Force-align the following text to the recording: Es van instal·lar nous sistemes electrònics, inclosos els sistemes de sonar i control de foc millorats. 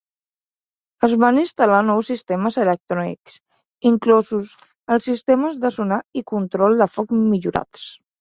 Es 1.07 1.11
van 1.23 1.35
instal·lar 1.41 1.81
nous 1.89 2.07
sistemes 2.11 2.55
electrònics, 2.63 3.35
inclosos 3.89 4.49
els 4.95 5.07
sistemes 5.11 5.61
de 5.67 5.71
sonar 5.77 6.01
i 6.23 6.25
control 6.33 6.79
de 6.81 6.89
foc 6.97 7.15
millorats. 7.19 7.85